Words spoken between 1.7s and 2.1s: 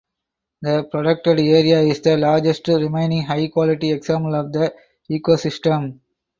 is